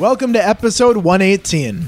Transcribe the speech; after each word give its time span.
Welcome 0.00 0.32
to 0.32 0.42
episode 0.42 0.96
118. 0.96 1.84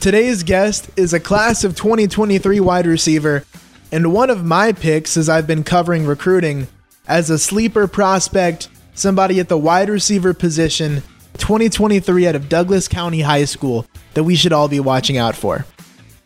Today's 0.00 0.42
guest 0.42 0.88
is 0.96 1.12
a 1.12 1.20
class 1.20 1.62
of 1.62 1.76
2023 1.76 2.58
wide 2.60 2.86
receiver 2.86 3.44
and 3.92 4.14
one 4.14 4.30
of 4.30 4.46
my 4.46 4.72
picks 4.72 5.18
as 5.18 5.28
I've 5.28 5.46
been 5.46 5.62
covering 5.62 6.06
recruiting 6.06 6.68
as 7.06 7.28
a 7.28 7.38
sleeper 7.38 7.86
prospect, 7.86 8.70
somebody 8.94 9.40
at 9.40 9.50
the 9.50 9.58
wide 9.58 9.90
receiver 9.90 10.32
position 10.32 11.02
2023 11.34 12.26
out 12.26 12.34
of 12.34 12.48
Douglas 12.48 12.88
County 12.88 13.20
High 13.20 13.44
School 13.44 13.86
that 14.14 14.24
we 14.24 14.36
should 14.36 14.54
all 14.54 14.68
be 14.68 14.80
watching 14.80 15.18
out 15.18 15.36
for. 15.36 15.66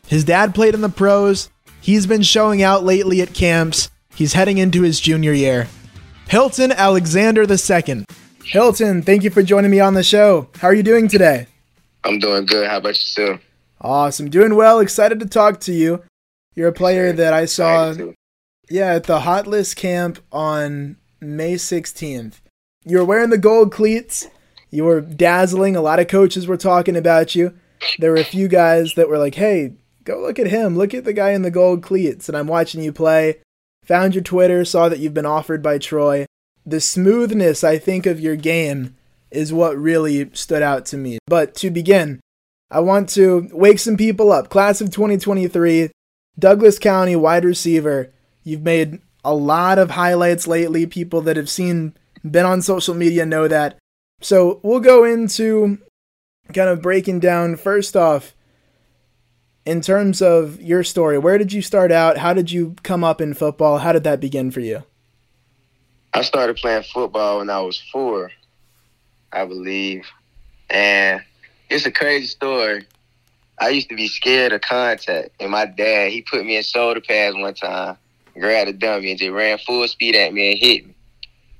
His 0.07 0.23
dad 0.23 0.55
played 0.55 0.75
in 0.75 0.83
the 0.83 0.89
pros. 0.89 1.51
He's 1.81 2.07
been 2.07 2.23
showing 2.23 2.63
out 2.63 2.85
lately 2.85 3.23
at 3.23 3.35
camps. 3.35 3.91
He's 4.15 4.35
heading 4.35 4.59
into 4.59 4.83
his 4.83 5.01
junior 5.01 5.33
year. 5.33 5.67
Hilton 6.29 6.71
Alexander 6.71 7.43
II. 7.43 8.05
Hilton, 8.49 9.03
thank 9.03 9.25
you 9.25 9.31
for 9.31 9.43
joining 9.43 9.71
me 9.71 9.79
on 9.79 9.93
the 9.93 10.03
show. 10.03 10.49
How 10.57 10.69
are 10.69 10.75
you 10.75 10.83
doing 10.83 11.07
today? 11.07 11.49
I'm 12.03 12.19
doing 12.19 12.47
good. 12.47 12.67
How 12.67 12.79
about 12.79 12.89
yourself? 12.99 13.43
Awesome. 13.79 14.31
Doing 14.31 14.57
well. 14.57 14.81
Excited 14.81 15.21
to 15.21 15.27
talk 15.27 15.61
to 15.61 15.73
you. 15.73 16.03
You're 16.55 16.69
a 16.69 16.73
player 16.73 17.13
that 17.13 17.35
I 17.35 17.45
saw 17.45 17.95
yeah, 18.71 18.95
at 18.95 19.05
the 19.05 19.21
Hot 19.21 19.47
List 19.47 19.77
camp 19.77 20.21
on 20.33 20.97
May 21.21 21.57
16th. 21.57 22.41
You 22.87 22.97
were 22.97 23.05
wearing 23.05 23.29
the 23.29 23.37
gold 23.37 23.71
cleats. 23.71 24.29
You 24.71 24.85
were 24.85 25.03
dazzling. 25.03 25.77
A 25.77 25.83
lot 25.83 26.01
of 26.01 26.09
coaches 26.09 26.47
were 26.47 26.57
talking 26.57 26.97
about 26.97 27.35
you. 27.35 27.53
There 27.99 28.13
were 28.13 28.17
a 28.17 28.25
few 28.25 28.49
guys 28.49 28.95
that 28.95 29.11
were 29.11 29.19
like, 29.19 29.35
"Hey, 29.35 29.75
go 30.05 30.21
look 30.21 30.39
at 30.39 30.47
him. 30.47 30.75
Look 30.75 30.95
at 30.95 31.05
the 31.05 31.13
guy 31.13 31.33
in 31.33 31.43
the 31.43 31.51
gold 31.51 31.83
cleats." 31.83 32.29
And 32.29 32.37
I'm 32.37 32.47
watching 32.47 32.83
you 32.83 32.93
play. 32.93 33.41
Found 33.85 34.15
your 34.15 34.25
Twitter, 34.25 34.65
saw 34.65 34.89
that 34.89 35.01
you've 35.01 35.13
been 35.13 35.27
offered 35.27 35.63
by 35.63 35.77
Troy. 35.77 36.27
The 36.69 36.83
smoothness, 36.83 37.65
I 37.65 37.79
think, 37.79 38.05
of 38.05 38.21
your 38.21 38.37
game 38.37 38.95
is 39.31 39.55
what 39.55 39.79
really 39.79 40.29
stood 40.35 40.61
out 40.61 40.85
to 40.87 40.99
me. 40.99 41.19
But 41.27 41.55
to 41.57 41.71
begin, 41.71 42.21
I 42.71 42.81
want 42.81 43.09
to 43.11 43.49
wake 43.53 43.79
some 43.79 43.97
people 43.97 44.31
up. 44.31 44.51
Class 44.51 44.83
of 44.83 44.91
2023, 44.91 45.91
Douglas 46.39 46.79
County 46.79 47.17
wide 47.17 47.47
receiver. 47.47 48.13
You've 48.45 48.61
made 48.61 49.01
a 49.25 49.35
lot 49.35 49.79
of 49.79 49.93
highlights 49.93 50.47
lately. 50.47 50.87
People 50.87 51.23
that 51.23 51.39
have 51.39 51.49
seen, 51.49 51.95
been 52.23 52.45
on 52.45 52.61
social 52.61 52.95
media 52.95 53.25
know 53.25 53.49
that. 53.49 53.79
So 54.21 54.61
we'll 54.63 54.81
go 54.81 55.05
into 55.05 55.79
kind 56.53 56.69
of 56.69 56.83
breaking 56.83 57.21
down 57.21 57.57
first 57.57 57.97
off 57.97 58.35
in 59.65 59.81
terms 59.81 60.21
of 60.21 60.61
your 60.61 60.85
story. 60.85 61.17
Where 61.17 61.39
did 61.39 61.55
you 61.55 61.63
start 61.63 61.91
out? 61.91 62.19
How 62.19 62.35
did 62.35 62.51
you 62.51 62.77
come 62.83 63.05
up 63.05 63.23
in 63.23 63.33
football? 63.33 63.79
How 63.79 63.93
did 63.93 64.05
that 64.05 64.21
begin 64.21 64.51
for 64.51 64.61
you? 64.61 64.85
I 66.15 66.23
started 66.23 66.57
playing 66.57 66.85
football 66.85 67.39
when 67.39 67.51
I 67.51 67.61
was 67.61 67.81
four, 67.93 68.31
I 69.33 69.45
believe. 69.45 70.07
And 70.71 71.23
it's 71.71 71.87
a 71.87 71.93
crazy 71.93 72.27
story. 72.27 72.87
I 73.61 73.71
used 73.71 73.89
to 73.89 73.97
be 73.97 74.09
scared 74.09 74.53
of 74.53 74.61
contact. 74.61 75.31
And 75.41 75.51
my 75.51 75.67
dad, 75.67 76.13
he 76.13 76.23
put 76.23 76.45
me 76.45 76.57
in 76.57 76.63
shoulder 76.63 77.01
pads 77.01 77.37
one 77.37 77.55
time, 77.55 77.97
grabbed 78.35 78.71
a 78.71 78.73
dummy, 78.73 79.11
and 79.11 79.19
just 79.19 79.33
ran 79.33 79.59
full 79.59 79.87
speed 79.89 80.15
at 80.15 80.33
me 80.33 80.53
and 80.53 80.59
hit 80.59 80.87
me. 80.87 80.95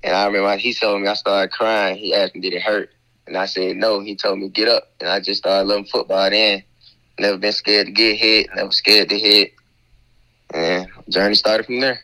And 0.03 0.15
I 0.15 0.27
remember 0.27 0.57
he 0.57 0.73
told 0.73 1.03
me 1.03 1.09
I 1.09 1.15
started 1.15 1.53
crying. 1.53 1.97
He 1.97 2.15
asked 2.15 2.35
me, 2.35 2.41
did 2.41 2.55
it 2.55 2.63
hurt? 2.63 2.91
And 3.27 3.37
I 3.37 3.47
said, 3.47 3.77
no. 3.77 4.01
He 4.01 4.15
told 4.17 4.39
me, 4.39 4.49
get 4.49 4.69
up. 4.69 4.93
And 5.01 5.09
I 5.09 5.21
just 5.21 5.41
started 5.41 5.69
loving 5.69 5.85
football 5.87 6.31
then. 6.31 6.63
Never 7.19 7.37
been 7.37 7.53
scared 7.53 7.87
to 7.87 7.93
get 7.93 8.17
hit, 8.17 8.49
never 8.55 8.71
scared 8.71 9.09
to 9.09 9.19
hit. 9.19 9.53
And 10.55 10.87
journey 11.09 11.35
started 11.35 11.67
from 11.67 11.81
there. 11.81 12.01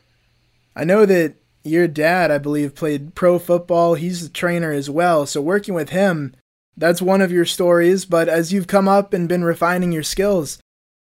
I 0.74 0.84
know 0.84 1.06
that 1.06 1.36
your 1.64 1.88
dad, 1.88 2.30
I 2.30 2.38
believe, 2.38 2.74
played 2.74 3.14
pro 3.14 3.38
football. 3.38 3.94
He's 3.94 4.24
a 4.24 4.30
trainer 4.30 4.70
as 4.70 4.90
well. 4.90 5.26
So 5.26 5.40
working 5.40 5.74
with 5.74 5.90
him, 5.90 6.34
that's 6.76 7.02
one 7.02 7.22
of 7.22 7.32
your 7.32 7.46
stories. 7.46 8.04
But 8.04 8.28
as 8.28 8.52
you've 8.52 8.66
come 8.66 8.86
up 8.86 9.12
and 9.12 9.28
been 9.28 9.44
refining 9.44 9.90
your 9.90 10.02
skills, 10.02 10.58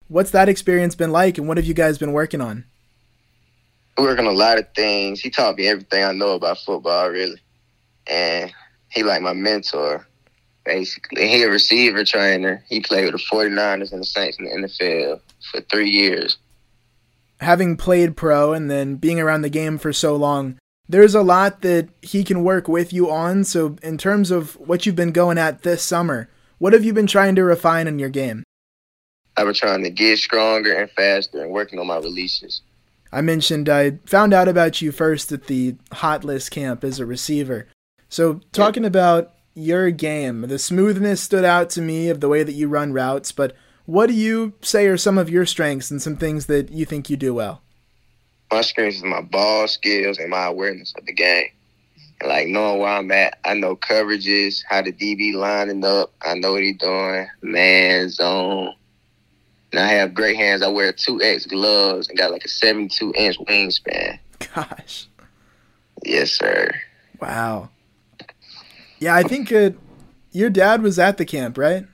what's 0.07 0.31
that 0.31 0.49
experience 0.49 0.95
been 0.95 1.11
like 1.11 1.37
and 1.37 1.47
what 1.47 1.57
have 1.57 1.65
you 1.65 1.73
guys 1.73 1.97
been 1.97 2.13
working 2.13 2.41
on? 2.41 2.65
We're 3.97 4.05
working 4.05 4.25
a 4.25 4.31
lot 4.31 4.57
of 4.57 4.73
things. 4.73 5.19
He 5.19 5.29
taught 5.29 5.57
me 5.57 5.67
everything 5.67 6.03
I 6.03 6.13
know 6.13 6.31
about 6.31 6.57
football, 6.59 7.09
really. 7.09 7.39
And 8.07 8.51
he 8.89 9.03
like 9.03 9.21
my 9.21 9.33
mentor, 9.33 10.07
basically. 10.65 11.27
He 11.27 11.43
a 11.43 11.49
receiver 11.49 12.03
trainer. 12.03 12.63
He 12.69 12.79
played 12.79 13.05
with 13.05 13.21
the 13.21 13.35
49ers 13.35 13.91
and 13.91 14.01
the 14.01 14.05
Saints 14.05 14.39
in 14.39 14.45
the 14.45 14.67
NFL 14.67 15.19
for 15.51 15.61
three 15.61 15.89
years. 15.89 16.37
Having 17.39 17.77
played 17.77 18.15
pro 18.15 18.53
and 18.53 18.69
then 18.69 18.95
being 18.95 19.19
around 19.19 19.41
the 19.41 19.49
game 19.49 19.77
for 19.77 19.91
so 19.91 20.15
long, 20.15 20.57
there's 20.87 21.15
a 21.15 21.23
lot 21.23 21.61
that 21.61 21.89
he 22.01 22.23
can 22.23 22.43
work 22.43 22.67
with 22.67 22.93
you 22.93 23.09
on. 23.09 23.43
So, 23.43 23.75
in 23.81 23.97
terms 23.97 24.31
of 24.31 24.55
what 24.55 24.85
you've 24.85 24.95
been 24.95 25.11
going 25.11 25.37
at 25.37 25.63
this 25.63 25.81
summer, 25.81 26.29
what 26.57 26.73
have 26.73 26.85
you 26.85 26.93
been 26.93 27.07
trying 27.07 27.35
to 27.35 27.43
refine 27.43 27.87
in 27.87 27.99
your 27.99 28.09
game? 28.09 28.43
I've 29.35 29.45
been 29.45 29.55
trying 29.55 29.83
to 29.83 29.89
get 29.89 30.19
stronger 30.19 30.73
and 30.73 30.89
faster 30.91 31.41
and 31.41 31.51
working 31.51 31.79
on 31.79 31.87
my 31.87 31.97
releases. 31.97 32.61
I 33.11 33.21
mentioned 33.21 33.69
I 33.69 33.99
found 34.05 34.33
out 34.33 34.47
about 34.47 34.81
you 34.81 34.91
first 34.91 35.31
at 35.31 35.47
the 35.47 35.75
hot 35.91 36.23
list 36.23 36.51
camp 36.51 36.83
as 36.83 36.99
a 36.99 37.05
receiver. 37.05 37.67
So, 38.09 38.41
talking 38.51 38.85
about 38.85 39.33
your 39.55 39.91
game, 39.91 40.41
the 40.41 40.59
smoothness 40.59 41.21
stood 41.21 41.45
out 41.45 41.69
to 41.71 41.81
me 41.81 42.09
of 42.09 42.19
the 42.19 42.29
way 42.29 42.43
that 42.43 42.53
you 42.53 42.67
run 42.67 42.93
routes, 42.93 43.31
but 43.31 43.55
what 43.85 44.07
do 44.07 44.13
you 44.13 44.53
say 44.61 44.87
are 44.87 44.97
some 44.97 45.17
of 45.17 45.29
your 45.29 45.45
strengths 45.45 45.91
and 45.91 46.01
some 46.01 46.15
things 46.15 46.45
that 46.45 46.71
you 46.71 46.85
think 46.85 47.09
you 47.09 47.17
do 47.17 47.33
well? 47.33 47.61
My 48.51 48.61
strengths 48.61 48.97
is 48.97 49.03
my 49.03 49.21
ball 49.21 49.67
skills 49.67 50.17
and 50.17 50.29
my 50.29 50.45
awareness 50.45 50.93
of 50.97 51.05
the 51.05 51.13
game. 51.13 51.47
Like 52.25 52.47
knowing 52.47 52.79
where 52.79 52.89
I'm 52.89 53.11
at, 53.11 53.39
I 53.43 53.53
know 53.53 53.75
coverages, 53.75 54.63
how 54.69 54.81
the 54.81 54.93
DB 54.93 55.33
lining 55.33 55.83
up, 55.83 56.13
I 56.21 56.35
know 56.35 56.53
what 56.53 56.63
he's 56.63 56.77
doing, 56.77 57.27
man 57.41 58.09
zone, 58.09 58.73
and 59.71 59.81
I 59.81 59.87
have 59.87 60.13
great 60.13 60.37
hands. 60.37 60.61
I 60.61 60.69
wear 60.69 60.93
two 60.93 61.21
X 61.21 61.45
gloves 61.45 62.07
and 62.07 62.17
got 62.17 62.31
like 62.31 62.45
a 62.45 62.49
seventy-two 62.49 63.13
inch 63.17 63.37
wingspan. 63.39 64.19
Gosh. 64.55 65.07
Yes, 66.05 66.31
sir. 66.31 66.69
Wow. 67.19 67.69
Yeah, 68.99 69.15
I 69.15 69.23
think 69.23 69.51
uh, 69.51 69.71
your 70.31 70.49
dad 70.49 70.81
was 70.81 70.99
at 70.99 71.17
the 71.17 71.25
camp, 71.25 71.57
right? 71.57 71.85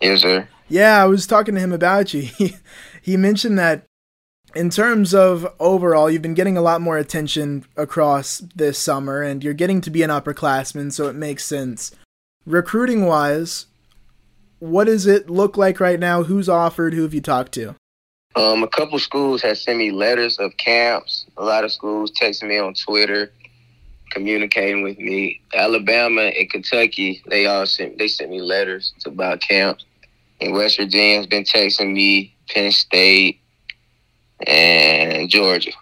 Yes, 0.00 0.22
sir. 0.22 0.46
Yeah, 0.70 1.02
I 1.02 1.06
was 1.06 1.26
talking 1.26 1.56
to 1.56 1.60
him 1.60 1.72
about 1.72 2.14
you. 2.14 2.22
He 2.38 2.56
he 3.02 3.16
mentioned 3.16 3.58
that 3.58 3.86
in 4.54 4.70
terms 4.70 5.14
of 5.14 5.46
overall, 5.58 6.10
you've 6.10 6.22
been 6.22 6.34
getting 6.34 6.56
a 6.56 6.62
lot 6.62 6.80
more 6.80 6.98
attention 6.98 7.64
across 7.76 8.38
this 8.54 8.78
summer, 8.78 9.22
and 9.22 9.42
you're 9.42 9.54
getting 9.54 9.80
to 9.82 9.90
be 9.90 10.02
an 10.02 10.10
upperclassman, 10.10 10.92
so 10.92 11.08
it 11.08 11.14
makes 11.14 11.44
sense. 11.44 11.92
Recruiting 12.46 13.06
wise, 13.06 13.66
what 14.58 14.84
does 14.84 15.06
it 15.06 15.30
look 15.30 15.56
like 15.56 15.80
right 15.80 15.98
now? 15.98 16.24
Who's 16.24 16.48
offered? 16.48 16.94
Who 16.94 17.02
have 17.02 17.14
you 17.14 17.20
talked 17.20 17.52
to? 17.52 17.74
Um, 18.36 18.62
a 18.62 18.68
couple 18.68 18.98
schools 18.98 19.42
have 19.42 19.58
sent 19.58 19.78
me 19.78 19.90
letters 19.90 20.38
of 20.38 20.56
camps. 20.56 21.26
A 21.36 21.44
lot 21.44 21.64
of 21.64 21.72
schools 21.72 22.12
texting 22.12 22.48
me 22.48 22.58
on 22.58 22.74
Twitter, 22.74 23.32
communicating 24.10 24.82
with 24.82 24.98
me. 24.98 25.40
Alabama 25.54 26.22
and 26.22 26.50
Kentucky, 26.50 27.22
they 27.26 27.46
all 27.46 27.66
sent 27.66 27.98
they 27.98 28.08
sent 28.08 28.30
me 28.30 28.40
letters 28.40 28.92
about 29.04 29.40
camps. 29.40 29.84
And 30.40 30.54
West 30.54 30.78
Virginia 30.78 31.16
has 31.16 31.26
been 31.26 31.44
texting 31.44 31.92
me. 31.92 32.36
Penn 32.50 32.72
State 32.72 33.40
and 34.46 35.28
Georgia. 35.28 35.72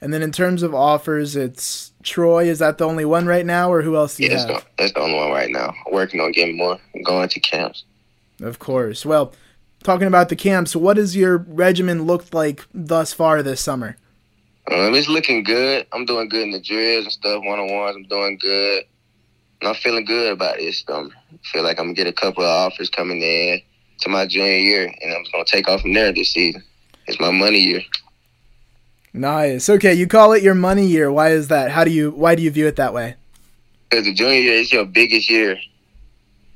And 0.00 0.12
then 0.12 0.22
in 0.22 0.32
terms 0.32 0.62
of 0.62 0.74
offers, 0.74 1.34
it's 1.34 1.92
Troy. 2.02 2.44
Is 2.44 2.58
that 2.58 2.78
the 2.78 2.86
only 2.86 3.04
one 3.04 3.26
right 3.26 3.46
now, 3.46 3.72
or 3.72 3.80
who 3.82 3.96
else 3.96 4.16
do 4.16 4.24
you 4.24 4.30
yeah, 4.30 4.38
have? 4.38 4.48
That's 4.48 4.64
the, 4.64 4.70
that's 4.76 4.92
the 4.92 5.00
only 5.00 5.16
one 5.16 5.30
right 5.30 5.50
now. 5.50 5.72
Working 5.90 6.20
on 6.20 6.32
getting 6.32 6.56
more. 6.56 6.78
Going 7.04 7.28
to 7.28 7.40
camps. 7.40 7.84
Of 8.40 8.58
course. 8.58 9.06
Well, 9.06 9.32
talking 9.82 10.06
about 10.06 10.28
the 10.28 10.36
camps, 10.36 10.76
what 10.76 10.94
does 10.94 11.16
your 11.16 11.38
regimen 11.38 12.02
look 12.04 12.34
like 12.34 12.66
thus 12.74 13.12
far 13.12 13.42
this 13.42 13.60
summer? 13.60 13.96
Um, 14.70 14.94
it's 14.94 15.08
looking 15.08 15.42
good. 15.42 15.86
I'm 15.92 16.04
doing 16.04 16.28
good 16.28 16.42
in 16.42 16.50
the 16.50 16.60
drills 16.60 17.04
and 17.04 17.12
stuff, 17.12 17.42
one 17.44 17.60
on 17.60 17.72
ones. 17.72 17.96
I'm 17.96 18.04
doing 18.04 18.38
good. 18.38 18.84
And 19.60 19.68
I'm 19.68 19.74
feeling 19.74 20.04
good 20.04 20.32
about 20.32 20.56
this. 20.56 20.84
I 20.88 21.08
feel 21.44 21.62
like 21.62 21.78
I'm 21.78 21.86
gonna 21.86 21.94
get 21.94 22.06
a 22.06 22.12
couple 22.12 22.44
of 22.44 22.48
offers 22.50 22.90
coming 22.90 23.22
in 23.22 23.60
to 24.00 24.08
my 24.08 24.26
junior 24.26 24.58
year, 24.58 24.94
and 25.00 25.14
I'm 25.14 25.24
gonna 25.32 25.44
take 25.44 25.68
off 25.68 25.82
from 25.82 25.92
there 25.92 26.12
this 26.12 26.32
season. 26.32 26.62
It's 27.06 27.20
my 27.20 27.30
money 27.30 27.58
year. 27.58 27.82
Nice. 29.12 29.68
Okay, 29.68 29.94
you 29.94 30.06
call 30.06 30.32
it 30.32 30.42
your 30.42 30.54
money 30.54 30.86
year. 30.86 31.12
Why 31.12 31.30
is 31.30 31.48
that? 31.48 31.70
How 31.70 31.84
do 31.84 31.90
you 31.90 32.10
why 32.10 32.34
do 32.34 32.42
you 32.42 32.50
view 32.50 32.66
it 32.66 32.76
that 32.76 32.92
way? 32.92 33.16
Because 33.88 34.06
the 34.06 34.14
junior 34.14 34.40
year 34.40 34.54
is 34.54 34.72
your 34.72 34.84
biggest 34.84 35.30
year 35.30 35.56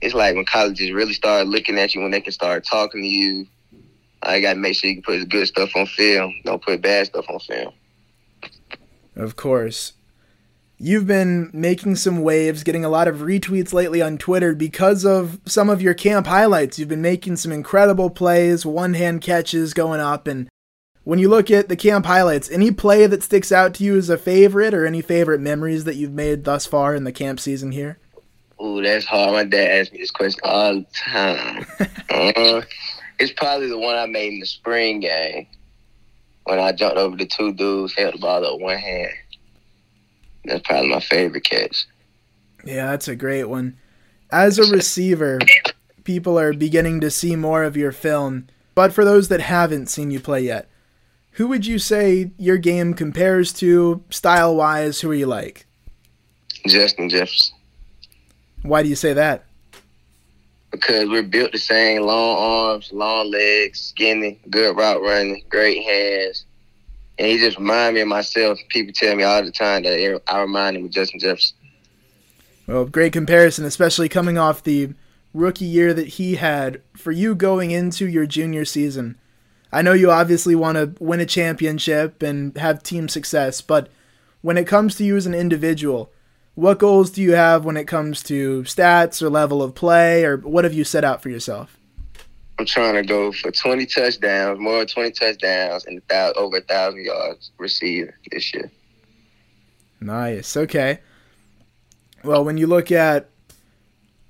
it's 0.00 0.14
like 0.14 0.34
when 0.34 0.44
colleges 0.44 0.92
really 0.92 1.12
start 1.12 1.46
looking 1.46 1.78
at 1.78 1.94
you 1.94 2.00
when 2.00 2.10
they 2.10 2.20
can 2.20 2.32
start 2.32 2.64
talking 2.64 3.02
to 3.02 3.08
you. 3.08 3.46
I 4.22 4.40
got 4.40 4.54
to 4.54 4.58
make 4.58 4.76
sure 4.76 4.90
you 4.90 4.96
can 4.96 5.02
put 5.02 5.28
good 5.28 5.46
stuff 5.46 5.70
on 5.76 5.86
film. 5.86 6.34
Don't 6.44 6.62
put 6.62 6.82
bad 6.82 7.06
stuff 7.06 7.26
on 7.28 7.38
film. 7.40 7.72
Of 9.16 9.36
course. 9.36 9.92
You've 10.80 11.08
been 11.08 11.50
making 11.52 11.96
some 11.96 12.22
waves, 12.22 12.62
getting 12.62 12.84
a 12.84 12.88
lot 12.88 13.08
of 13.08 13.16
retweets 13.16 13.72
lately 13.72 14.00
on 14.00 14.16
Twitter 14.16 14.54
because 14.54 15.04
of 15.04 15.40
some 15.44 15.68
of 15.68 15.82
your 15.82 15.92
camp 15.92 16.28
highlights. 16.28 16.78
You've 16.78 16.88
been 16.88 17.02
making 17.02 17.36
some 17.36 17.50
incredible 17.50 18.10
plays, 18.10 18.64
one 18.64 18.94
hand 18.94 19.20
catches 19.20 19.74
going 19.74 19.98
up. 19.98 20.28
And 20.28 20.48
when 21.02 21.18
you 21.18 21.28
look 21.28 21.50
at 21.50 21.68
the 21.68 21.74
camp 21.74 22.06
highlights, 22.06 22.48
any 22.48 22.70
play 22.70 23.08
that 23.08 23.24
sticks 23.24 23.50
out 23.50 23.74
to 23.74 23.84
you 23.84 23.96
as 23.96 24.08
a 24.08 24.16
favorite 24.16 24.72
or 24.72 24.86
any 24.86 25.02
favorite 25.02 25.40
memories 25.40 25.82
that 25.82 25.96
you've 25.96 26.12
made 26.12 26.44
thus 26.44 26.64
far 26.64 26.94
in 26.94 27.02
the 27.02 27.10
camp 27.10 27.40
season 27.40 27.72
here? 27.72 27.98
Ooh, 28.62 28.80
that's 28.80 29.04
hard. 29.04 29.32
My 29.32 29.44
dad 29.44 29.80
asked 29.80 29.92
me 29.92 29.98
this 29.98 30.12
question 30.12 30.40
all 30.44 30.74
the 30.74 30.86
time. 30.92 31.66
uh, 31.80 32.62
it's 33.18 33.32
probably 33.32 33.68
the 33.68 33.78
one 33.78 33.96
I 33.96 34.06
made 34.06 34.34
in 34.34 34.40
the 34.40 34.46
spring 34.46 35.00
game 35.00 35.48
when 36.44 36.60
I 36.60 36.70
jumped 36.70 36.98
over 36.98 37.16
the 37.16 37.26
two 37.26 37.52
dudes, 37.52 37.94
held 37.94 38.14
the 38.14 38.18
ball 38.18 38.44
up 38.46 38.60
one 38.60 38.78
hand. 38.78 39.10
That's 40.48 40.66
probably 40.66 40.88
my 40.88 41.00
favorite 41.00 41.44
catch. 41.44 41.86
Yeah, 42.64 42.86
that's 42.86 43.08
a 43.08 43.16
great 43.16 43.44
one. 43.44 43.78
As 44.30 44.58
a 44.58 44.70
receiver, 44.70 45.38
people 46.04 46.38
are 46.38 46.52
beginning 46.52 47.00
to 47.00 47.10
see 47.10 47.36
more 47.36 47.64
of 47.64 47.76
your 47.76 47.92
film, 47.92 48.48
but 48.74 48.92
for 48.92 49.04
those 49.04 49.28
that 49.28 49.40
haven't 49.40 49.86
seen 49.86 50.10
you 50.10 50.20
play 50.20 50.42
yet, 50.42 50.68
who 51.32 51.46
would 51.48 51.66
you 51.66 51.78
say 51.78 52.32
your 52.36 52.58
game 52.58 52.94
compares 52.94 53.52
to 53.54 54.02
style 54.10 54.56
wise? 54.56 55.00
Who 55.00 55.10
are 55.10 55.14
you 55.14 55.26
like? 55.26 55.66
Justin 56.66 57.08
Jefferson. 57.08 57.56
Why 58.62 58.82
do 58.82 58.88
you 58.88 58.96
say 58.96 59.12
that? 59.12 59.44
Because 60.70 61.08
we're 61.08 61.22
built 61.22 61.52
the 61.52 61.58
same 61.58 62.02
long 62.02 62.36
arms, 62.38 62.92
long 62.92 63.30
legs, 63.30 63.80
skinny, 63.80 64.38
good 64.50 64.76
route 64.76 65.00
running, 65.00 65.42
great 65.48 65.82
hands. 65.84 66.44
And 67.18 67.26
he 67.26 67.38
just 67.38 67.58
remind 67.58 67.94
me 67.94 68.02
of 68.02 68.08
myself. 68.08 68.58
People 68.68 68.92
tell 68.94 69.16
me 69.16 69.24
all 69.24 69.42
the 69.42 69.50
time 69.50 69.82
that 69.82 70.20
I 70.28 70.40
remind 70.40 70.76
him 70.76 70.84
of 70.84 70.90
Justin 70.90 71.18
Jefferson. 71.18 71.56
Well, 72.66 72.84
great 72.84 73.12
comparison, 73.12 73.64
especially 73.64 74.08
coming 74.08 74.38
off 74.38 74.62
the 74.62 74.94
rookie 75.34 75.64
year 75.64 75.92
that 75.94 76.08
he 76.08 76.36
had 76.36 76.82
for 76.96 77.12
you 77.12 77.34
going 77.34 77.70
into 77.70 78.06
your 78.06 78.26
junior 78.26 78.64
season. 78.64 79.16
I 79.72 79.82
know 79.82 79.92
you 79.92 80.10
obviously 80.10 80.54
want 80.54 80.76
to 80.76 80.94
win 81.02 81.20
a 81.20 81.26
championship 81.26 82.22
and 82.22 82.56
have 82.56 82.82
team 82.82 83.08
success, 83.08 83.60
but 83.60 83.88
when 84.40 84.56
it 84.56 84.66
comes 84.66 84.94
to 84.96 85.04
you 85.04 85.16
as 85.16 85.26
an 85.26 85.34
individual, 85.34 86.12
what 86.54 86.78
goals 86.78 87.10
do 87.10 87.22
you 87.22 87.32
have 87.32 87.64
when 87.64 87.76
it 87.76 87.86
comes 87.86 88.22
to 88.24 88.62
stats 88.62 89.22
or 89.22 89.30
level 89.30 89.62
of 89.62 89.74
play, 89.74 90.24
or 90.24 90.36
what 90.38 90.64
have 90.64 90.74
you 90.74 90.84
set 90.84 91.04
out 91.04 91.22
for 91.22 91.30
yourself? 91.30 91.77
I'm 92.58 92.66
trying 92.66 92.94
to 92.94 93.02
go 93.02 93.30
for 93.32 93.50
20 93.50 93.86
touchdowns, 93.86 94.58
more 94.58 94.78
than 94.78 94.88
20 94.88 95.10
touchdowns, 95.12 95.86
and 95.86 96.02
over 96.36 96.56
a 96.56 96.60
thousand 96.60 97.04
yards 97.04 97.52
received 97.58 98.12
this 98.30 98.52
year. 98.52 98.70
Nice. 100.00 100.56
Okay. 100.56 100.98
Well, 102.24 102.44
when 102.44 102.58
you 102.58 102.66
look 102.66 102.90
at 102.90 103.28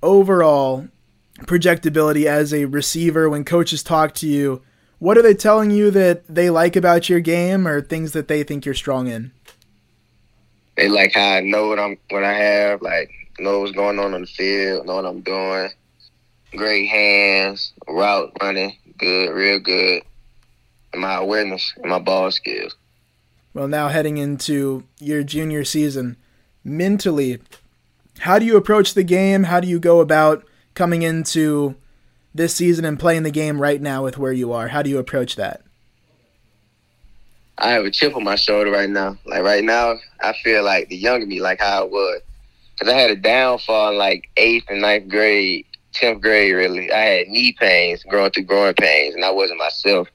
overall 0.02 0.88
projectability 1.42 2.26
as 2.26 2.52
a 2.52 2.66
receiver, 2.66 3.30
when 3.30 3.44
coaches 3.44 3.82
talk 3.82 4.14
to 4.16 4.26
you, 4.26 4.62
what 4.98 5.16
are 5.16 5.22
they 5.22 5.34
telling 5.34 5.70
you 5.70 5.90
that 5.92 6.26
they 6.28 6.50
like 6.50 6.76
about 6.76 7.08
your 7.08 7.20
game, 7.20 7.66
or 7.66 7.80
things 7.80 8.12
that 8.12 8.28
they 8.28 8.42
think 8.42 8.66
you're 8.66 8.74
strong 8.74 9.06
in? 9.06 9.32
they 10.78 10.88
like 10.88 11.12
how 11.12 11.34
I 11.34 11.40
know 11.40 11.66
what 11.66 11.80
I'm 11.80 11.98
what 12.08 12.22
I 12.22 12.32
have, 12.32 12.80
like 12.80 13.10
know 13.40 13.60
what's 13.60 13.72
going 13.72 13.98
on 13.98 14.14
on 14.14 14.22
the 14.22 14.26
field, 14.26 14.86
know 14.86 14.94
what 14.94 15.04
I'm 15.04 15.20
doing. 15.20 15.70
Great 16.56 16.86
hands, 16.86 17.72
route 17.86 18.32
running, 18.40 18.76
good, 18.98 19.30
real 19.30 19.58
good. 19.58 20.02
And 20.92 21.02
my 21.02 21.16
awareness 21.16 21.72
and 21.76 21.90
my 21.90 21.98
ball 21.98 22.30
skills. 22.30 22.74
Well, 23.52 23.68
now 23.68 23.88
heading 23.88 24.18
into 24.18 24.84
your 24.98 25.22
junior 25.22 25.64
season, 25.64 26.16
mentally, 26.64 27.38
how 28.20 28.38
do 28.38 28.44
you 28.44 28.56
approach 28.56 28.94
the 28.94 29.04
game? 29.04 29.44
How 29.44 29.60
do 29.60 29.68
you 29.68 29.78
go 29.78 30.00
about 30.00 30.44
coming 30.74 31.02
into 31.02 31.76
this 32.34 32.54
season 32.54 32.84
and 32.84 32.98
playing 32.98 33.24
the 33.24 33.30
game 33.30 33.60
right 33.60 33.80
now 33.80 34.04
with 34.04 34.18
where 34.18 34.32
you 34.32 34.52
are? 34.52 34.68
How 34.68 34.82
do 34.82 34.90
you 34.90 34.98
approach 34.98 35.36
that? 35.36 35.62
I 37.58 37.70
have 37.70 37.84
a 37.84 37.90
chip 37.90 38.14
on 38.14 38.24
my 38.24 38.36
shoulder 38.36 38.70
right 38.70 38.88
now. 38.88 39.18
Like 39.26 39.42
right 39.42 39.64
now, 39.64 39.96
I 40.22 40.32
feel 40.44 40.62
like 40.64 40.88
the 40.88 40.96
younger 40.96 41.26
me, 41.26 41.40
like 41.40 41.60
how 41.60 41.82
I 41.82 41.84
was. 41.84 42.22
Cause 42.78 42.88
I 42.88 42.94
had 42.94 43.10
a 43.10 43.16
downfall 43.16 43.90
in 43.90 43.98
like 43.98 44.30
eighth 44.36 44.66
and 44.68 44.80
ninth 44.80 45.08
grade, 45.08 45.66
tenth 45.92 46.22
grade. 46.22 46.54
Really, 46.54 46.92
I 46.92 46.98
had 46.98 47.28
knee 47.28 47.54
pains, 47.58 48.02
growing 48.04 48.30
through 48.30 48.44
growing 48.44 48.74
pains, 48.74 49.14
and 49.14 49.24
I 49.24 49.30
wasn't 49.30 49.58
myself. 49.58 50.08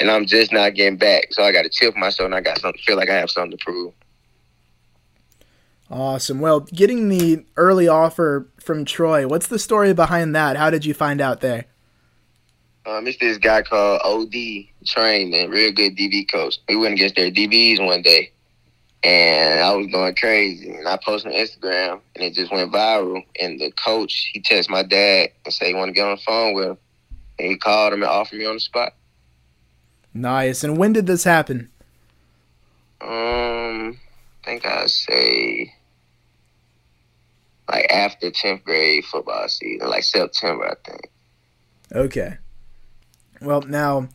And 0.00 0.10
I'm 0.10 0.26
just 0.26 0.52
not 0.52 0.74
getting 0.74 0.96
back. 0.96 1.28
So 1.32 1.42
I 1.42 1.50
got 1.50 1.62
to 1.62 1.68
chip 1.68 1.94
on 1.94 2.00
my 2.00 2.10
shoulder. 2.10 2.26
and 2.26 2.34
I 2.34 2.40
got 2.40 2.60
something. 2.60 2.80
Feel 2.86 2.96
like 2.96 3.10
I 3.10 3.14
have 3.14 3.30
something 3.30 3.58
to 3.58 3.64
prove. 3.64 3.92
Awesome. 5.90 6.40
Well, 6.40 6.60
getting 6.60 7.08
the 7.08 7.44
early 7.56 7.88
offer 7.88 8.46
from 8.60 8.84
Troy, 8.84 9.26
what's 9.26 9.46
the 9.46 9.58
story 9.58 9.94
behind 9.94 10.34
that? 10.34 10.56
How 10.56 10.70
did 10.70 10.84
you 10.84 10.92
find 10.92 11.20
out 11.20 11.40
there? 11.40 11.64
Um, 12.84 13.06
it's 13.06 13.18
this 13.18 13.38
guy 13.38 13.62
called 13.62 14.00
OD 14.04 14.34
Training, 14.86 15.50
real 15.50 15.72
good 15.72 15.96
DB 15.96 16.30
coach. 16.30 16.58
We 16.68 16.76
went 16.76 16.94
against 16.94 17.16
their 17.16 17.30
DBs 17.30 17.84
one 17.84 18.02
day, 18.02 18.32
and 19.02 19.60
I 19.60 19.74
was 19.74 19.86
going 19.88 20.14
crazy. 20.14 20.70
And 20.70 20.88
I 20.88 20.98
posted 21.02 21.32
on 21.32 21.38
Instagram, 21.38 22.00
and 22.14 22.24
it 22.24 22.34
just 22.34 22.52
went 22.52 22.72
viral. 22.72 23.22
And 23.40 23.60
the 23.60 23.70
coach, 23.72 24.30
he 24.32 24.40
texted 24.40 24.70
my 24.70 24.82
dad 24.82 25.30
and 25.44 25.54
said 25.54 25.68
he 25.68 25.74
want 25.74 25.88
to 25.88 25.92
get 25.92 26.06
on 26.06 26.16
the 26.16 26.22
phone 26.22 26.54
with 26.54 26.68
him. 26.68 26.78
And 27.38 27.48
he 27.48 27.56
called 27.56 27.92
him 27.92 28.02
and 28.02 28.10
offered 28.10 28.38
me 28.38 28.46
on 28.46 28.54
the 28.54 28.60
spot. 28.60 28.94
Nice. 30.12 30.64
And 30.64 30.76
when 30.76 30.92
did 30.92 31.06
this 31.06 31.24
happen? 31.24 31.70
Um, 33.00 33.98
I 34.42 34.44
think 34.44 34.66
I'd 34.66 34.90
say 34.90 35.72
like 37.68 37.92
after 37.92 38.30
10th 38.30 38.64
grade 38.64 39.04
football 39.04 39.46
season, 39.48 39.88
like 39.88 40.02
September, 40.02 40.66
I 40.66 40.90
think. 40.90 41.10
Okay. 41.92 42.38
Well, 43.40 43.62
now 43.62 44.08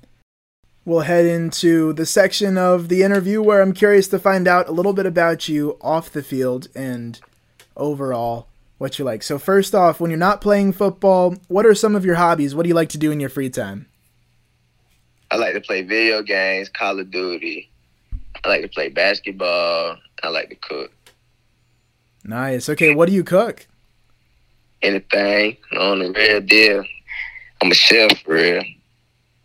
we'll 0.85 1.01
head 1.01 1.25
into 1.25 1.93
the 1.93 2.05
section 2.05 2.57
of 2.57 2.89
the 2.89 3.03
interview 3.03 3.41
where 3.41 3.61
I'm 3.61 3.73
curious 3.73 4.07
to 4.09 4.19
find 4.19 4.47
out 4.47 4.67
a 4.67 4.71
little 4.71 4.93
bit 4.93 5.05
about 5.05 5.47
you 5.47 5.77
off 5.81 6.09
the 6.09 6.23
field 6.23 6.67
and 6.75 7.19
overall 7.75 8.47
what 8.77 8.99
you 8.99 9.05
like. 9.05 9.23
So, 9.23 9.39
first 9.39 9.73
off, 9.73 9.99
when 9.99 10.11
you're 10.11 10.17
not 10.17 10.41
playing 10.41 10.73
football, 10.73 11.35
what 11.47 11.65
are 11.65 11.75
some 11.75 11.95
of 11.95 12.05
your 12.05 12.15
hobbies? 12.15 12.53
What 12.53 12.63
do 12.63 12.69
you 12.69 12.75
like 12.75 12.89
to 12.89 12.97
do 12.97 13.11
in 13.11 13.19
your 13.19 13.29
free 13.29 13.49
time? 13.49 13.87
I 15.31 15.37
like 15.37 15.53
to 15.53 15.61
play 15.61 15.81
video 15.81 16.21
games, 16.21 16.69
Call 16.69 16.99
of 16.99 17.09
Duty. 17.09 17.71
I 18.43 18.47
like 18.47 18.61
to 18.61 18.67
play 18.67 18.89
basketball. 18.89 19.97
I 20.21 20.29
like 20.29 20.49
to 20.49 20.55
cook. 20.55 20.91
Nice. 22.23 22.69
Okay, 22.69 22.93
what 22.93 23.07
do 23.07 23.15
you 23.15 23.23
cook? 23.23 23.67
Anything 24.81 25.57
on 25.77 25.99
the 25.99 26.11
real 26.11 26.41
deal. 26.41 26.83
I'm 27.61 27.71
a 27.71 27.73
chef 27.73 28.21
for 28.23 28.33
real. 28.33 28.63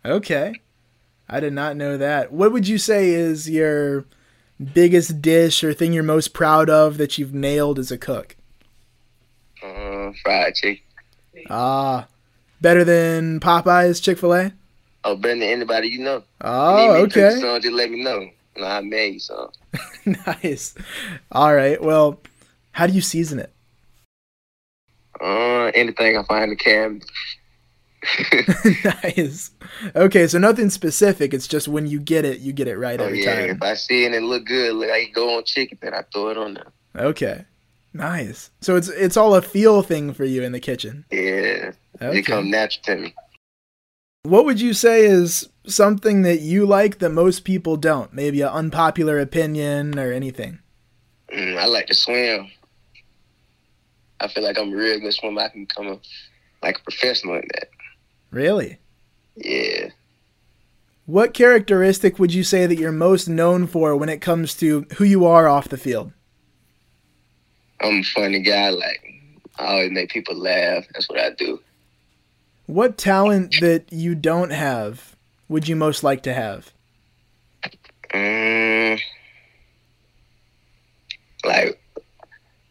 Okay. 0.05 0.53
I 1.29 1.39
did 1.39 1.53
not 1.53 1.75
know 1.75 1.97
that. 1.97 2.31
What 2.31 2.51
would 2.51 2.67
you 2.67 2.77
say 2.77 3.11
is 3.11 3.49
your 3.49 4.05
biggest 4.73 5.21
dish 5.21 5.63
or 5.63 5.73
thing 5.73 5.93
you're 5.93 6.03
most 6.03 6.33
proud 6.33 6.69
of 6.69 6.97
that 6.97 7.17
you've 7.17 7.33
nailed 7.33 7.77
as 7.77 7.91
a 7.91 7.97
cook? 7.97 8.35
Uh, 9.63 10.11
fried 10.23 10.55
chicken. 10.55 10.83
Ah, 11.49 12.07
better 12.61 12.83
than 12.83 13.39
Popeyes, 13.39 14.01
Chick 14.01 14.17
Fil 14.17 14.33
A. 14.33 14.53
Oh, 15.03 15.15
better 15.15 15.35
than 15.39 15.43
anybody 15.43 15.89
you 15.89 15.99
know. 15.99 16.23
Oh, 16.41 17.03
okay. 17.03 17.37
So 17.39 17.59
just 17.59 17.73
let 17.73 17.91
me 17.91 18.03
know. 18.03 18.29
No, 18.57 18.65
I 18.65 18.81
made 18.81 19.13
you 19.13 19.19
some. 19.19 19.49
nice. 20.25 20.75
All 21.31 21.55
right. 21.55 21.81
Well, 21.81 22.19
how 22.71 22.87
do 22.87 22.93
you 22.93 23.01
season 23.01 23.39
it? 23.39 23.53
Uh, 25.21 25.71
anything 25.75 26.17
I 26.17 26.23
find 26.23 26.45
in 26.45 26.49
the 26.51 26.55
cabinet. 26.55 27.05
nice. 29.03 29.51
Okay, 29.95 30.27
so 30.27 30.37
nothing 30.37 30.69
specific. 30.69 31.33
It's 31.33 31.47
just 31.47 31.67
when 31.67 31.87
you 31.87 31.99
get 31.99 32.25
it, 32.25 32.39
you 32.39 32.53
get 32.53 32.67
it 32.67 32.77
right 32.77 32.99
oh, 32.99 33.05
every 33.05 33.23
yeah. 33.23 33.35
time. 33.35 33.49
If 33.49 33.61
I 33.61 33.73
see 33.73 34.03
it 34.03 34.07
and 34.07 34.15
it 34.15 34.21
look 34.21 34.45
good, 34.45 34.75
like 34.75 34.89
I 34.89 35.05
go 35.05 35.37
on 35.37 35.43
chicken, 35.43 35.77
then 35.81 35.93
I 35.93 36.03
throw 36.13 36.29
it 36.29 36.37
on 36.37 36.53
there. 36.55 36.71
Okay. 36.95 37.45
Nice. 37.93 38.51
So 38.61 38.75
it's 38.75 38.87
it's 38.89 39.17
all 39.17 39.35
a 39.35 39.41
feel 39.41 39.81
thing 39.81 40.13
for 40.13 40.25
you 40.25 40.43
in 40.43 40.51
the 40.51 40.59
kitchen. 40.59 41.05
Yeah. 41.11 41.71
Okay. 42.01 42.19
It 42.19 42.23
come 42.23 42.49
natural 42.49 42.83
to 42.83 42.95
me. 43.01 43.15
What 44.23 44.45
would 44.45 44.61
you 44.61 44.73
say 44.73 45.05
is 45.05 45.49
something 45.65 46.23
that 46.23 46.41
you 46.41 46.65
like 46.65 46.99
that 46.99 47.09
most 47.09 47.45
people 47.45 47.77
don't? 47.77 48.13
Maybe 48.13 48.41
an 48.41 48.49
unpopular 48.49 49.19
opinion 49.19 49.97
or 49.97 50.11
anything. 50.11 50.59
Mm, 51.33 51.57
I 51.57 51.65
like 51.65 51.87
to 51.87 51.95
swim. 51.95 52.51
I 54.19 54.27
feel 54.27 54.43
like 54.43 54.57
I'm 54.57 54.73
a 54.73 54.75
real 54.75 54.99
good 54.99 55.13
swimmer. 55.13 55.41
I 55.41 55.49
can 55.49 55.65
become 55.65 55.87
a, 55.87 55.99
like 56.61 56.79
a 56.79 56.83
professional 56.83 57.35
in 57.35 57.47
that. 57.53 57.69
Really? 58.31 58.79
Yeah. 59.35 59.89
What 61.05 61.33
characteristic 61.33 62.19
would 62.19 62.33
you 62.33 62.43
say 62.43 62.65
that 62.67 62.77
you're 62.77 62.91
most 62.91 63.27
known 63.27 63.65
for 63.65 63.95
when 63.95 64.09
it 64.09 64.21
comes 64.21 64.53
to 64.55 64.85
who 64.97 65.03
you 65.03 65.25
are 65.25 65.47
off 65.47 65.69
the 65.69 65.77
field? 65.77 66.11
I'm 67.81 68.01
a 68.01 68.03
funny 68.03 68.41
guy. 68.41 68.69
Like, 68.69 69.01
I 69.57 69.65
always 69.65 69.91
make 69.91 70.11
people 70.11 70.35
laugh. 70.35 70.85
That's 70.93 71.09
what 71.09 71.19
I 71.19 71.31
do. 71.31 71.59
What 72.67 72.99
talent 72.99 73.55
that 73.61 73.91
you 73.91 74.13
don't 74.13 74.51
have 74.51 75.15
would 75.47 75.67
you 75.67 75.75
most 75.75 76.03
like 76.03 76.21
to 76.23 76.33
have? 76.33 76.71
Um, 78.13 78.99
like 81.43 81.81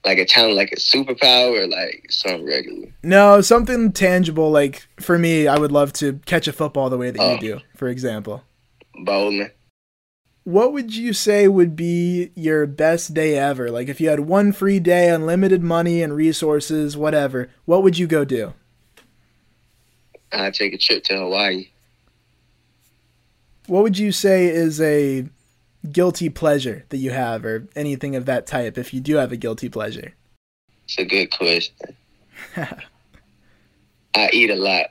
like 0.09 0.19
a 0.19 0.25
talent, 0.25 0.57
like 0.57 0.73
a 0.73 0.77
superpower, 0.77 1.63
or 1.63 1.67
like 1.67 2.07
something 2.11 2.47
regular? 2.47 2.89
No, 3.03 3.41
something 3.41 3.93
tangible. 3.93 4.51
Like 4.51 4.87
for 4.99 5.19
me, 5.19 5.47
I 5.47 5.59
would 5.59 5.71
love 5.73 5.93
to 5.95 6.21
catch 6.25 6.49
a 6.49 6.53
football 6.53 6.89
the 6.91 6.99
way 6.99 7.11
that 7.11 7.21
oh. 7.21 7.35
you 7.35 7.41
do, 7.41 7.61
for 7.77 7.89
example. 7.89 8.43
Bowling. 9.05 9.51
what 10.49 10.73
would 10.73 10.97
you 10.97 11.13
say 11.13 11.47
would 11.47 11.77
be 11.77 12.31
your 12.35 12.67
best 12.67 13.13
day 13.13 13.37
ever? 13.37 13.71
Like 13.71 13.89
if 13.89 14.01
you 14.01 14.09
had 14.09 14.21
one 14.21 14.51
free 14.53 14.81
day, 14.81 15.11
unlimited 15.11 15.63
money 15.63 16.03
and 16.03 16.17
resources, 16.17 16.97
whatever, 16.97 17.51
what 17.67 17.83
would 17.83 17.99
you 17.99 18.07
go 18.07 18.25
do? 18.25 18.55
I'd 20.33 20.55
take 20.55 20.73
a 20.73 20.79
trip 20.79 21.05
to 21.05 21.19
Hawaii. 21.19 21.69
What 23.67 23.83
would 23.83 23.99
you 23.99 24.11
say 24.11 24.47
is 24.47 24.81
a 24.81 25.29
guilty 25.93 26.29
pleasure 26.29 26.85
that 26.89 26.99
you 26.99 27.11
have 27.11 27.45
or 27.45 27.69
anything 27.77 28.17
of 28.17 28.27
that 28.27 28.47
type 28.47 28.79
if 28.79 28.93
you 28.93 29.01
do 29.01 29.17
have 29.17 29.33
a 29.33 29.37
guilty 29.37 29.69
pleasure? 29.69 30.15
It's 30.85 30.99
a 30.99 31.05
good 31.05 31.31
question. 31.31 31.97
I 34.15 34.31
eat 34.33 34.51
a 34.51 34.57
lot. 34.57 34.87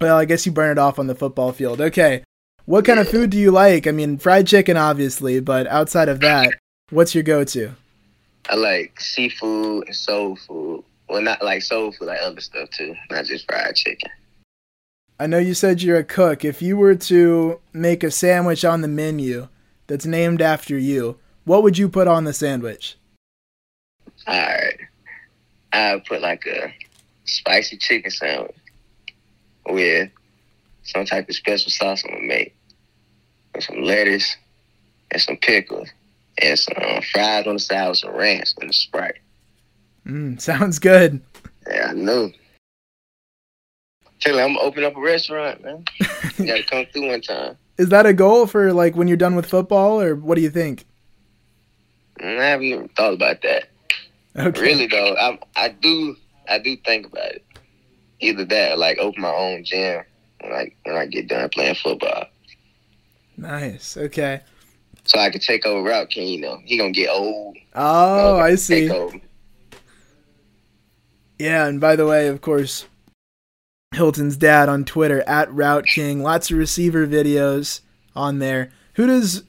Well, 0.00 0.16
I 0.16 0.24
guess 0.24 0.46
you 0.46 0.52
burn 0.52 0.70
it 0.70 0.78
off 0.78 0.98
on 0.98 1.06
the 1.06 1.14
football 1.14 1.52
field. 1.52 1.80
Okay. 1.80 2.22
What 2.64 2.84
kind 2.84 2.98
of 2.98 3.08
food 3.08 3.30
do 3.30 3.38
you 3.38 3.50
like? 3.50 3.86
I 3.86 3.92
mean, 3.92 4.18
fried 4.18 4.46
chicken, 4.46 4.76
obviously, 4.76 5.40
but 5.40 5.66
outside 5.68 6.08
of 6.08 6.20
that, 6.20 6.52
what's 6.90 7.14
your 7.14 7.22
go 7.22 7.44
to? 7.44 7.72
I 8.48 8.56
like 8.56 9.00
seafood 9.00 9.86
and 9.86 9.96
soul 9.96 10.36
food. 10.36 10.84
Well, 11.08 11.22
not 11.22 11.42
like 11.42 11.62
soul 11.62 11.92
food, 11.92 12.06
like 12.06 12.20
other 12.22 12.40
stuff 12.40 12.70
too, 12.70 12.94
not 13.10 13.24
just 13.24 13.46
fried 13.46 13.76
chicken. 13.76 14.10
I 15.18 15.26
know 15.26 15.38
you 15.38 15.54
said 15.54 15.80
you're 15.80 15.96
a 15.96 16.04
cook. 16.04 16.44
If 16.44 16.60
you 16.60 16.76
were 16.76 16.94
to 16.94 17.60
make 17.72 18.02
a 18.02 18.10
sandwich 18.10 18.64
on 18.64 18.82
the 18.82 18.88
menu 18.88 19.48
that's 19.86 20.06
named 20.06 20.40
after 20.42 20.76
you, 20.78 21.18
what 21.44 21.62
would 21.62 21.78
you 21.78 21.88
put 21.88 22.08
on 22.08 22.24
the 22.24 22.32
sandwich? 22.32 22.96
All 24.26 24.34
right. 24.34 24.78
I 25.72 25.94
would 25.94 26.04
put 26.04 26.22
like 26.22 26.46
a 26.46 26.74
spicy 27.24 27.76
chicken 27.76 28.10
sandwich 28.10 28.56
with 29.68 30.10
some 30.82 31.04
type 31.04 31.28
of 31.28 31.34
special 31.34 31.70
sauce 31.70 32.04
I'm 32.04 32.14
gonna 32.14 32.26
make 32.26 32.54
and 33.54 33.62
some 33.62 33.82
lettuce 33.82 34.36
and 35.10 35.20
some 35.20 35.36
pickles 35.36 35.88
and 36.38 36.58
some 36.58 37.02
fries 37.12 37.46
on 37.46 37.54
the 37.54 37.60
side 37.60 37.88
with 37.88 37.98
some 37.98 38.14
ranch 38.14 38.50
and 38.60 38.70
a 38.70 38.72
Sprite. 38.72 39.18
Mm, 40.06 40.40
sounds 40.40 40.78
good. 40.78 41.20
Yeah, 41.68 41.88
I 41.90 41.94
know. 41.94 42.30
Taylor, 44.20 44.42
I'm 44.42 44.54
gonna 44.54 44.66
open 44.66 44.84
up 44.84 44.96
a 44.96 45.00
restaurant, 45.00 45.62
man. 45.62 45.84
you 46.38 46.46
gotta 46.46 46.64
come 46.64 46.86
through 46.92 47.08
one 47.08 47.20
time. 47.20 47.56
Is 47.78 47.88
that 47.90 48.06
a 48.06 48.12
goal 48.12 48.46
for 48.46 48.72
like 48.72 48.96
when 48.96 49.08
you're 49.08 49.16
done 49.16 49.36
with 49.36 49.46
football, 49.46 50.00
or 50.00 50.14
what 50.14 50.36
do 50.36 50.40
you 50.40 50.50
think? 50.50 50.84
Mm, 52.20 52.40
I 52.40 52.44
haven't 52.44 52.66
even 52.66 52.88
thought 52.88 53.14
about 53.14 53.42
that. 53.42 53.68
Okay. 54.36 54.60
Really 54.60 54.86
though, 54.86 55.14
I 55.16 55.38
I 55.56 55.68
do 55.68 56.16
I 56.48 56.58
do 56.58 56.76
think 56.78 57.06
about 57.06 57.32
it. 57.32 57.44
Either 58.20 58.44
that, 58.46 58.72
or 58.72 58.76
like 58.76 58.98
open 58.98 59.20
my 59.22 59.32
own 59.32 59.64
gym 59.64 60.02
when 60.40 60.52
I 60.52 60.70
when 60.84 60.96
I 60.96 61.06
get 61.06 61.28
done 61.28 61.48
playing 61.50 61.74
football. 61.74 62.24
Nice. 63.36 63.96
Okay. 63.96 64.40
So 65.04 65.18
I 65.18 65.30
could 65.30 65.42
take 65.42 65.64
over 65.66 65.88
Route 65.88 66.10
King. 66.10 66.28
You 66.28 66.40
know, 66.40 66.60
he 66.64 66.78
gonna 66.78 66.90
get 66.90 67.10
old. 67.10 67.56
Oh, 67.74 68.38
I 68.38 68.54
see. 68.54 68.90
Yeah, 71.38 71.66
and 71.66 71.80
by 71.80 71.96
the 71.96 72.06
way, 72.06 72.28
of 72.28 72.40
course, 72.40 72.86
Hilton's 73.96 74.36
dad 74.36 74.68
on 74.68 74.84
Twitter 74.84 75.22
at 75.26 75.52
Route 75.52 75.86
King. 75.86 76.22
Lots 76.22 76.50
of 76.50 76.58
receiver 76.58 77.06
videos 77.06 77.80
on 78.14 78.38
there. 78.38 78.70
Who 78.94 79.06
does? 79.06 79.42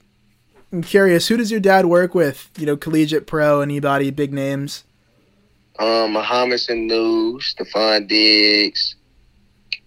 I'm 0.72 0.82
curious. 0.82 1.27
Who 1.27 1.38
does 1.38 1.51
your 1.51 1.60
dad 1.60 1.86
work 1.86 2.16
with? 2.16 2.50
You 2.58 2.66
know, 2.66 2.77
collegiate 2.77 3.27
pro, 3.27 3.62
anybody, 3.62 4.10
big 4.10 4.34
names. 4.34 4.84
Um, 5.80 6.13
Mohamed 6.13 6.60
Sanu, 6.60 7.39
Stefon 7.39 8.08
Diggs, 8.08 8.96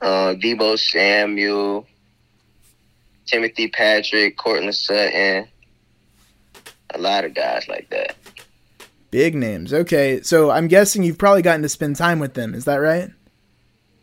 uh, 0.01 0.35
Deebo 0.35 0.79
Samuel, 0.79 1.87
Timothy 3.27 3.69
Patrick, 3.69 4.37
Courtland 4.37 4.75
Sutton, 4.75 5.49
a 6.95 6.99
lot 6.99 7.25
of 7.25 7.35
guys 7.35 7.67
like 7.69 7.91
that. 7.91 8.17
Big 9.11 9.35
names. 9.35 9.75
Okay, 9.75 10.23
so 10.23 10.51
I'm 10.51 10.69
guessing 10.69 11.03
you've 11.03 11.19
probably 11.19 11.43
gotten 11.43 11.63
to 11.63 11.69
spend 11.69 11.97
time 11.97 12.21
with 12.21 12.35
them. 12.35 12.55
Is 12.55 12.67
that 12.67 12.77
right? 12.77 13.11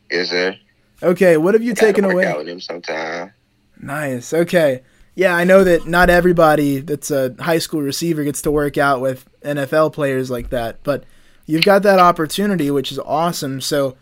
Yes, 0.09 0.29
sir. 0.29 0.55
Okay, 1.03 1.37
what 1.37 1.53
have 1.53 1.63
you 1.63 1.71
I 1.71 1.75
taken 1.75 2.05
away? 2.05 2.25
Out 2.25 2.39
with 2.39 2.47
him 2.47 2.59
sometime. 2.59 3.33
Nice. 3.79 4.33
Okay. 4.33 4.81
Yeah, 5.15 5.35
I 5.35 5.43
know 5.45 5.63
that 5.63 5.87
not 5.87 6.09
everybody 6.09 6.79
that's 6.79 7.09
a 7.09 7.35
high 7.39 7.57
school 7.57 7.81
receiver 7.81 8.23
gets 8.23 8.41
to 8.43 8.51
work 8.51 8.77
out 8.77 9.01
with 9.01 9.27
NFL 9.41 9.93
players 9.93 10.29
like 10.29 10.51
that, 10.51 10.83
but 10.83 11.05
you've 11.45 11.65
got 11.65 11.83
that 11.83 11.99
opportunity, 11.99 12.69
which 12.69 12.91
is 12.91 12.99
awesome. 12.99 13.61
So, 13.61 13.97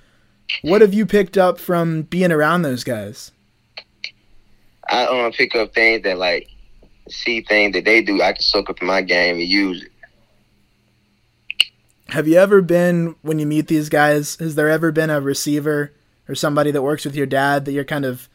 what 0.62 0.82
have 0.82 0.94
you 0.94 1.06
picked 1.06 1.38
up 1.38 1.58
from 1.60 2.04
being 2.04 2.32
around 2.32 2.64
those 2.64 2.84
guys? 2.84 3.32
I 4.90 5.06
um 5.06 5.32
pick 5.32 5.56
up 5.56 5.74
things 5.74 6.04
that 6.04 6.18
like 6.18 6.50
see 7.10 7.42
things 7.42 7.74
that 7.74 7.86
they 7.86 8.02
do. 8.02 8.22
I 8.22 8.34
can 8.34 8.42
soak 8.42 8.70
up 8.70 8.82
in 8.82 8.88
my 8.88 9.02
game 9.02 9.38
and 9.38 9.48
use 9.48 9.84
it. 9.84 9.92
Have 12.16 12.30
you 12.30 12.38
ever 12.38 12.62
been 12.62 13.14
when 13.24 13.40
you 13.40 13.46
meet 13.46 13.68
these 13.68 13.90
guys? 13.90 14.38
Has 14.38 14.56
there 14.56 14.70
ever 14.70 14.94
been 14.94 15.10
a 15.10 15.20
receiver 15.20 15.92
or 16.30 16.34
somebody 16.34 16.72
that 16.72 16.82
works 16.82 17.04
with 17.04 17.14
your 17.14 17.26
dad 17.26 17.66
that 17.66 17.74
you're 17.74 17.84
kind 17.84 18.06
of 18.06 18.30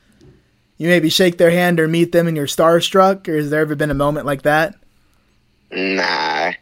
you 0.77 0.87
maybe 0.87 1.09
shake 1.09 1.39
their 1.39 1.51
hand 1.51 1.81
or 1.81 1.89
meet 1.89 2.13
them 2.13 2.29
and 2.29 2.37
you're 2.37 2.47
starstruck, 2.47 3.27
or 3.27 3.37
has 3.37 3.49
there 3.49 3.63
ever 3.63 3.75
been 3.75 3.91
a 3.91 3.95
moment 3.95 4.27
like 4.27 4.43
that? 4.43 4.75
Nah. 5.71 6.53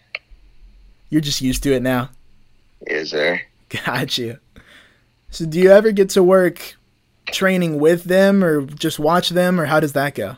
You're 1.11 1.21
just 1.21 1.41
used 1.41 1.65
to 1.65 1.73
it 1.73 1.83
now. 1.83 2.11
Yes, 2.87 3.11
there? 3.11 3.43
Got 3.85 4.17
you. 4.17 4.39
So, 5.31 5.45
do 5.45 5.59
you 5.59 5.73
ever 5.73 5.91
get 5.91 6.11
to 6.11 6.23
work 6.23 6.77
training 7.33 7.81
with 7.81 8.05
them, 8.05 8.45
or 8.45 8.61
just 8.63 9.01
watch 9.01 9.31
them, 9.31 9.61
or 9.61 9.65
how 9.65 9.81
does 9.81 9.95
that 9.95 10.15
go? 10.15 10.37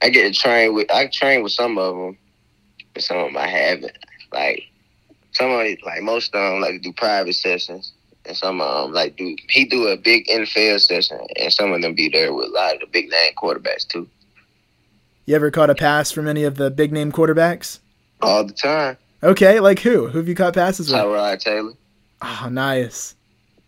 I 0.00 0.08
get 0.08 0.32
to 0.32 0.40
train 0.40 0.74
with. 0.74 0.90
I 0.90 1.08
train 1.08 1.42
with 1.42 1.52
some 1.52 1.76
of 1.76 1.94
them, 1.94 2.16
but 2.94 3.02
some 3.02 3.18
of 3.18 3.26
them 3.26 3.36
I 3.36 3.48
haven't. 3.48 3.92
Like 4.32 4.70
some 5.36 5.50
of 5.50 5.58
them, 5.58 5.76
like 5.84 6.02
most 6.02 6.34
of 6.34 6.52
them, 6.52 6.60
like 6.60 6.72
to 6.72 6.78
do 6.78 6.92
private 6.92 7.34
sessions, 7.34 7.92
and 8.24 8.36
some 8.36 8.60
of 8.60 8.84
them 8.84 8.92
like 8.92 9.16
do. 9.16 9.36
He 9.48 9.66
do 9.66 9.86
a 9.88 9.96
big 9.96 10.26
NFL 10.28 10.80
session, 10.80 11.20
and 11.36 11.52
some 11.52 11.72
of 11.72 11.82
them 11.82 11.94
be 11.94 12.08
there 12.08 12.32
with 12.32 12.46
a 12.46 12.52
lot 12.52 12.74
of 12.74 12.80
the 12.80 12.86
big 12.86 13.10
name 13.10 13.32
quarterbacks 13.36 13.86
too. 13.86 14.08
You 15.26 15.34
ever 15.34 15.50
caught 15.50 15.70
a 15.70 15.74
pass 15.74 16.10
from 16.10 16.26
any 16.26 16.44
of 16.44 16.54
the 16.54 16.70
big 16.70 16.92
name 16.92 17.12
quarterbacks? 17.12 17.80
All 18.22 18.44
the 18.44 18.52
time. 18.52 18.96
Okay, 19.22 19.60
like 19.60 19.80
who? 19.80 20.08
Who 20.08 20.18
have 20.18 20.28
you 20.28 20.34
caught 20.34 20.54
passes 20.54 20.88
with? 20.88 20.96
Tyrod 20.96 21.40
Taylor. 21.40 21.72
Oh, 22.22 22.48
nice. 22.50 23.14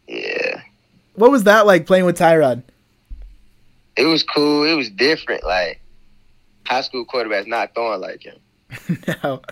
Yeah. 0.07 0.63
What 1.17 1.31
was 1.31 1.45
that 1.45 1.67
like 1.67 1.87
playing 1.87 2.07
with 2.07 2.19
Tyrod? 2.19 2.63
It 3.97 4.05
was 4.05 4.23
cool. 4.23 4.65
It 4.65 4.75
was 4.75 4.89
different. 4.89 5.45
Like 5.45 5.81
high 6.65 6.81
school 6.81 7.05
quarterbacks 7.05 7.47
not 7.47 7.75
throwing 7.75 8.01
like 8.01 8.23
him. 8.23 8.39
no. 9.23 9.43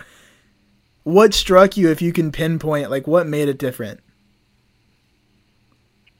What 1.07 1.33
struck 1.33 1.77
you 1.77 1.89
if 1.89 2.01
you 2.01 2.11
can 2.11 2.33
pinpoint 2.33 2.91
like 2.91 3.07
what 3.07 3.27
made 3.27 3.47
it 3.47 3.57
different? 3.57 4.01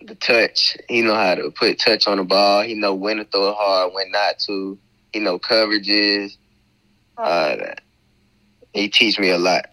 The 0.01 0.15
touch. 0.15 0.77
He 0.88 1.01
know 1.01 1.13
how 1.13 1.36
to 1.36 1.51
put 1.51 1.77
touch 1.77 2.08
on 2.08 2.20
the 2.20 2.24
ball. 2.24 2.62
He 2.62 2.74
know 2.74 2.96
when 2.96 3.17
to 3.17 3.25
throw 3.25 3.50
it 3.50 3.56
hard, 3.58 3.94
when 3.94 4.10
not 4.12 4.39
to. 4.48 4.77
He 5.12 5.20
know 5.20 5.39
coverages. 5.39 6.38
Uh, 7.17 7.58
he 8.72 8.88
teach 8.88 9.20
me 9.20 9.29
a 9.29 9.38
lot. 9.38 9.72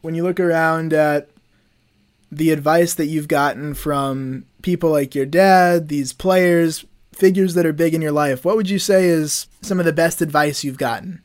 When 0.00 0.14
you 0.14 0.22
look 0.22 0.38
around 0.38 0.92
at 0.92 1.30
the 2.30 2.52
advice 2.52 2.94
that 2.94 3.06
you've 3.06 3.26
gotten 3.26 3.74
from 3.74 4.44
people 4.62 4.90
like 4.90 5.16
your 5.16 5.26
dad, 5.26 5.88
these 5.88 6.12
players, 6.12 6.84
figures 7.10 7.54
that 7.54 7.66
are 7.66 7.72
big 7.72 7.94
in 7.94 8.00
your 8.00 8.12
life, 8.12 8.44
what 8.44 8.54
would 8.54 8.70
you 8.70 8.78
say 8.78 9.06
is 9.06 9.48
some 9.60 9.80
of 9.80 9.84
the 9.84 9.92
best 9.92 10.22
advice 10.22 10.62
you've 10.62 10.78
gotten? 10.78 11.20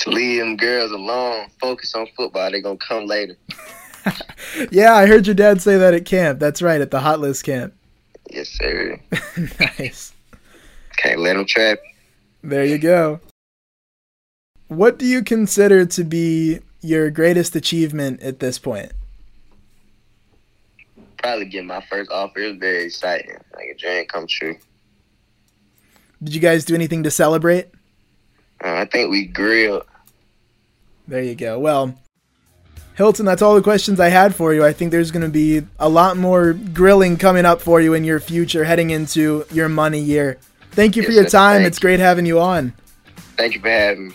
To 0.00 0.10
leave 0.10 0.40
them 0.40 0.56
girls 0.56 0.90
alone, 0.90 1.48
focus 1.60 1.94
on 1.94 2.06
football. 2.16 2.50
They're 2.50 2.60
going 2.60 2.78
to 2.78 2.86
come 2.86 3.06
later. 3.06 3.36
yeah, 4.70 4.94
I 4.94 5.06
heard 5.06 5.26
your 5.26 5.34
dad 5.34 5.62
say 5.62 5.76
that 5.76 5.94
at 5.94 6.04
camp. 6.04 6.40
That's 6.40 6.60
right, 6.60 6.80
at 6.80 6.90
the 6.90 7.00
Hot 7.00 7.20
List 7.20 7.44
camp. 7.44 7.74
Yes, 8.30 8.48
sir. 8.48 8.98
nice. 9.60 10.12
Can't 10.96 11.20
let 11.20 11.34
them 11.34 11.44
trap. 11.44 11.78
There 12.42 12.64
you 12.64 12.78
go. 12.78 13.20
What 14.68 14.98
do 14.98 15.06
you 15.06 15.22
consider 15.22 15.86
to 15.86 16.04
be 16.04 16.60
your 16.80 17.10
greatest 17.10 17.54
achievement 17.54 18.20
at 18.22 18.40
this 18.40 18.58
point? 18.58 18.92
probably 21.24 21.46
getting 21.46 21.66
my 21.66 21.80
first 21.88 22.10
offer. 22.10 22.38
It 22.38 22.48
was 22.50 22.58
very 22.58 22.84
exciting, 22.84 23.36
like 23.54 23.68
a 23.68 23.74
dream 23.74 24.04
come 24.06 24.26
true. 24.26 24.56
Did 26.22 26.34
you 26.34 26.40
guys 26.40 26.66
do 26.66 26.74
anything 26.74 27.02
to 27.04 27.10
celebrate? 27.10 27.68
Uh, 28.64 28.76
I 28.76 28.84
think 28.86 29.10
we 29.10 29.26
grilled. 29.26 29.84
There 31.06 31.22
you 31.22 31.34
go. 31.34 31.58
Well, 31.58 31.94
Hilton, 32.94 33.26
that's 33.26 33.42
all 33.42 33.54
the 33.54 33.62
questions 33.62 34.00
I 34.00 34.08
had 34.08 34.34
for 34.34 34.54
you. 34.54 34.64
I 34.64 34.72
think 34.72 34.90
there's 34.90 35.10
going 35.10 35.22
to 35.24 35.28
be 35.28 35.62
a 35.78 35.88
lot 35.88 36.16
more 36.16 36.54
grilling 36.54 37.18
coming 37.18 37.44
up 37.44 37.60
for 37.60 37.80
you 37.80 37.92
in 37.92 38.04
your 38.04 38.20
future 38.20 38.64
heading 38.64 38.90
into 38.90 39.44
your 39.52 39.68
money 39.68 40.00
year. 40.00 40.38
Thank 40.70 40.96
you 40.96 41.02
yes, 41.02 41.08
for 41.08 41.12
your 41.12 41.28
time. 41.28 41.62
It's 41.62 41.78
great 41.78 42.00
having 42.00 42.24
you 42.24 42.40
on. 42.40 42.72
Thank 43.36 43.54
you 43.54 43.60
for 43.60 43.68
having 43.68 44.08
me. 44.08 44.14